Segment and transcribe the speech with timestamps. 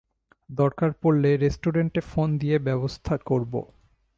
[0.49, 3.53] দরকার পড়লে রেস্টুরেন্টে ফোন দিয়ে ব্যবস্থা করব।